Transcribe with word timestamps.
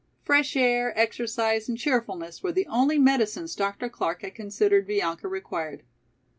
Fresh 0.23 0.55
air, 0.55 0.97
exercise 0.99 1.69
and 1.69 1.77
cheerfulness 1.77 2.41
were 2.41 2.51
the 2.51 2.65
only 2.65 2.97
medicines 2.97 3.55
Dr. 3.55 3.87
Clark 3.87 4.23
had 4.23 4.33
considered 4.33 4.87
Bianca 4.87 5.27
required. 5.27 5.83